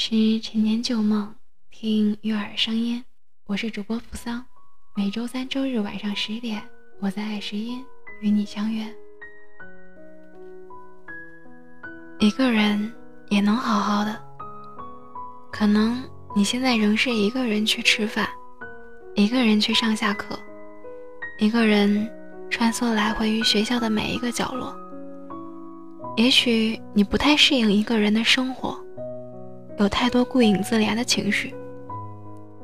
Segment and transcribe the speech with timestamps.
[0.00, 1.34] 是陈年旧梦，
[1.72, 3.04] 听悦耳声音。
[3.46, 4.46] 我是主播扶桑，
[4.94, 6.62] 每周三、周日晚上十点，
[7.00, 7.84] 我在爱时音
[8.20, 8.86] 与你相约。
[12.20, 12.94] 一个人
[13.28, 14.16] 也能好好的，
[15.50, 16.00] 可能
[16.36, 18.28] 你现在仍是一个人去吃饭，
[19.16, 20.38] 一个人去上下课，
[21.40, 22.08] 一个人
[22.48, 24.72] 穿梭来回于学校的每一个角落。
[26.16, 28.80] 也许你不太适应一个人的生活，
[29.78, 31.54] 有太多顾影自怜的情绪。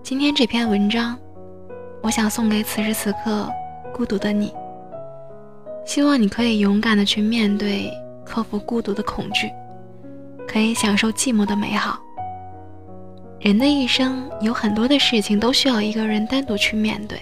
[0.00, 1.18] 今天这篇文章，
[2.02, 3.50] 我想送给此时此刻
[3.92, 4.54] 孤独的你。
[5.84, 7.90] 希望你可以勇敢的去面对，
[8.24, 9.50] 克服孤独的恐惧，
[10.46, 11.98] 可以享受寂寞的美好。
[13.40, 17.20] 人的一生有很多的事情都需要一个人单独去面对，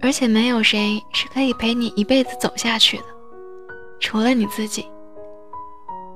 [0.00, 3.04] 而且没有谁是可以陪你一辈子走下去的。
[3.98, 4.86] 除了你自己，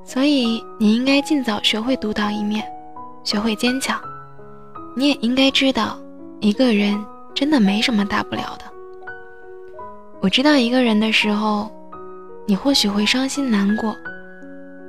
[0.08, 2.64] 所以你应该尽早学会独当一面，
[3.24, 4.00] 学会坚强。
[4.96, 5.98] 你也应该知道，
[6.40, 6.98] 一个人
[7.34, 8.64] 真的没什么大不了的。
[10.20, 11.70] 我知道一个人的时候，
[12.46, 13.94] 你或许会伤心难过，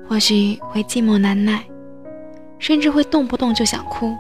[0.08, 1.66] 或许会寂寞难耐，
[2.58, 4.16] 甚至会动不动就想哭。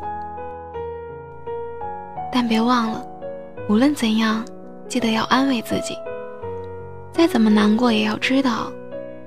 [2.30, 3.08] 但别忘了，
[3.70, 4.44] 无论怎样，
[4.90, 5.96] 记得要安慰自己。
[7.14, 8.70] 再怎么难过，也要知道，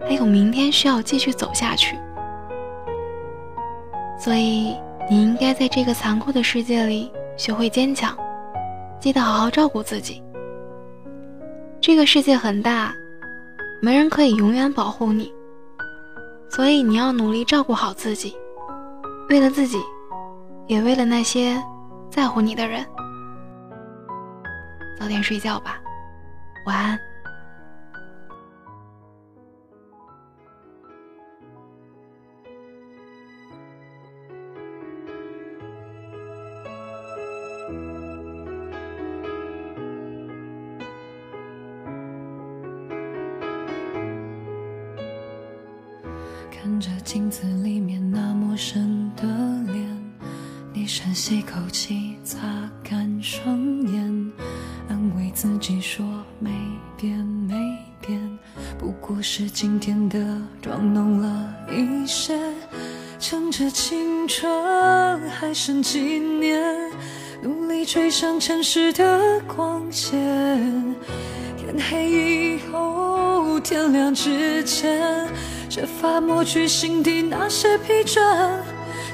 [0.05, 1.97] 还有明天需要继续走下去。
[4.19, 4.77] 所以，
[5.11, 8.17] 你应该在这个残酷的世界里学会坚强，
[9.01, 10.23] 记得好好照顾自己。
[11.81, 12.95] 这个世界很大，
[13.81, 15.33] 没人可以永远保护你，
[16.49, 18.37] 所以你要努力照顾好自己，
[19.29, 19.79] 为了自己，
[20.69, 21.61] 也为了那些
[22.09, 22.87] 在乎你的人。
[25.01, 25.81] 早点睡觉吧，
[26.67, 26.97] 晚安。
[46.53, 49.25] 看着镜子里面那陌生的
[49.73, 50.13] 脸，
[50.75, 52.39] 你深吸口气，擦
[52.85, 53.59] 干双
[53.89, 54.33] 眼，
[54.87, 56.07] 安慰自己说
[56.39, 56.51] 没
[56.95, 57.55] 变没
[58.07, 58.21] 变，
[58.79, 62.39] 不过是今天的妆浓了一些。
[63.19, 66.63] 趁着青春还剩几年，
[67.43, 70.21] 努力追上城市的光线。
[71.57, 75.27] 天黑以后，天亮之前。
[75.75, 78.21] 设法抹去心底那些疲倦，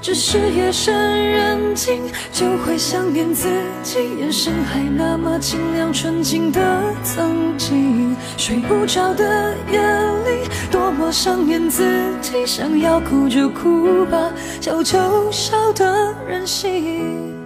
[0.03, 2.03] 只是夜深人静
[2.33, 3.47] 就会想念自
[3.85, 6.61] 己，眼神还那么清亮纯净的
[7.05, 8.17] 曾经。
[8.37, 11.85] 睡不着的夜里，多么想念自
[12.21, 17.38] 己，想要哭就哭吧，笑就笑的任性。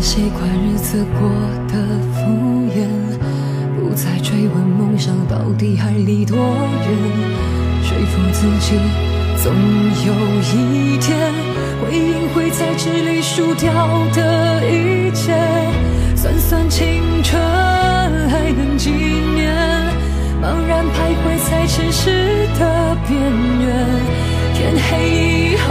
[0.00, 1.28] 习惯日子过
[1.66, 1.74] 得
[2.12, 2.20] 敷
[2.72, 2.86] 衍，
[3.76, 6.88] 不再追问梦想到底还离多远，
[7.82, 8.78] 说服自己
[9.42, 9.52] 总
[10.06, 11.32] 有一天，
[11.82, 13.70] 回应会在这里输掉
[14.14, 15.34] 的一切。
[16.16, 17.40] 算算青春
[18.28, 19.54] 还能几年，
[20.42, 23.20] 茫然徘徊在城市的边
[23.60, 23.68] 缘，
[24.54, 25.68] 天黑以后，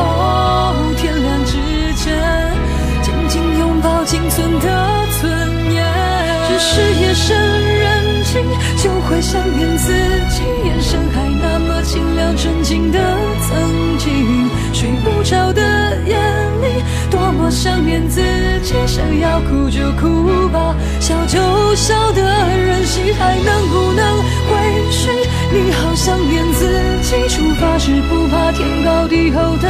[19.27, 24.17] 要哭就哭吧，笑就笑的任性，还能不能
[24.47, 24.51] 回
[24.89, 25.11] 去？
[25.51, 26.65] 你好想念自
[27.03, 29.67] 己，出发时不怕天高地厚的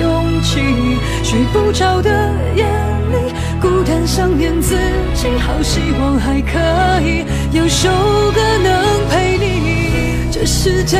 [0.00, 0.60] 勇气。
[1.22, 2.10] 睡不着的
[2.56, 3.32] 夜里。
[3.60, 4.76] 孤单想念自
[5.14, 6.58] 己，好希望还可
[7.00, 7.88] 以有首
[8.34, 10.30] 歌能陪你。
[10.30, 10.98] 这世界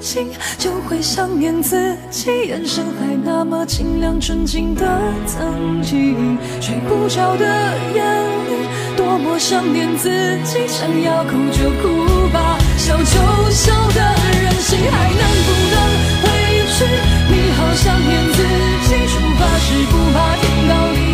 [0.00, 0.38] 深人静。
[0.58, 4.84] 就会想念自己，眼神还那么清亮纯净的
[5.26, 6.38] 曾经。
[6.60, 7.46] 睡不着的
[7.94, 10.08] 夜里，多么想念自
[10.44, 14.00] 己，想要哭就哭吧，笑就笑的
[14.42, 15.76] 任性，还能不能
[16.22, 16.26] 回
[16.76, 16.84] 去？
[17.30, 18.38] 你好想念自
[18.88, 21.07] 己，出发时不怕天高地。